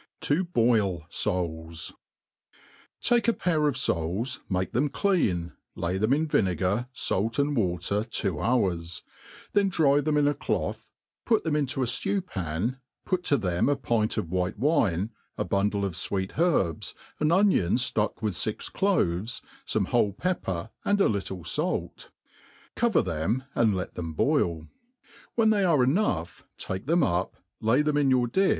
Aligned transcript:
To 0.21 0.43
boil 0.43 1.05
Soals. 1.11 1.93
TAKE 3.03 3.27
a 3.27 3.33
pair 3.33 3.67
of 3.67 3.77
foals, 3.77 4.39
make 4.49 4.71
them 4.71 4.89
clean, 4.89 5.51
lay 5.75 5.99
them 5.99 6.11
in 6.11 6.25
vini?' 6.27 6.55
gar, 6.55 6.87
fait 6.91 7.37
and 7.37 7.55
water 7.55 8.03
two 8.03 8.39
hours; 8.41 9.03
then 9.53 9.69
dry 9.69 10.01
them 10.01 10.17
in 10.17 10.27
a 10.27 10.33
cloth, 10.33 10.89
put 11.23 11.43
them 11.43 11.55
into 11.55 11.83
a 11.83 11.85
ftew 11.85 12.25
pan, 12.25 12.79
p^t 13.05 13.21
to 13.25 13.37
them 13.37 13.69
a 13.69 13.75
pint 13.75 14.17
of 14.17 14.31
white 14.31 14.57
wine,^ 14.57 15.11
a 15.37 15.45
bun* 15.45 15.69
die 15.69 15.81
of 15.83 15.93
fweet 15.93 16.31
herbs, 16.39 16.95
an 17.19 17.29
oniop 17.29 17.73
ftupk 17.73 18.23
with 18.23 18.35
fix 18.35 18.71
cbves, 18.71 19.43
fome 19.67 19.85
wboje 19.89 20.17
pepper, 20.17 20.71
and 20.83 20.99
a 20.99 21.07
little 21.07 21.43
fait; 21.43 22.09
cover 22.75 23.03
them, 23.03 23.43
^nd 23.55 23.75
let 23.75 23.93
them 23.93 24.15
boil. 24.15 24.67
When 25.35 25.51
they 25.51 25.63
are 25.63 25.83
enough, 25.83 26.43
uke 26.67 26.87
them 26.87 27.03
up, 27.03 27.35
lay 27.59 27.83
them 27.83 27.97
m 27.97 28.09
your 28.09 28.25
diO? 28.25 28.49